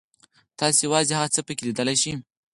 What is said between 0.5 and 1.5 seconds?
تاسو یوازې هغه څه